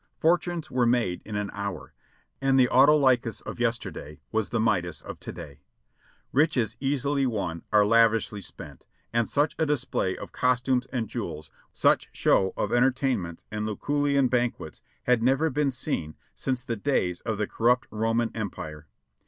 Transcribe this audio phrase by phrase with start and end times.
[0.17, 1.93] Fortunes were made in an hour,
[2.41, 5.59] and the Autolycus of yesterday was the Midas of to day.
[6.31, 11.51] Riches easily won are lavishly spent, and such a display of cos tumes and jewels,
[11.71, 17.37] such show of entertainments and Lucullian ban quets had never been since the days of
[17.37, 18.87] the corrupt Roman Empire.